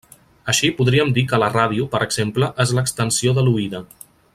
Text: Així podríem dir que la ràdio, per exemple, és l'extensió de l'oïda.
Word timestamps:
Així 0.53 0.69
podríem 0.79 1.11
dir 1.17 1.25
que 1.33 1.41
la 1.43 1.49
ràdio, 1.57 1.87
per 1.93 2.01
exemple, 2.07 2.51
és 2.67 2.75
l'extensió 2.79 3.39
de 3.41 3.49
l'oïda. 3.49 3.89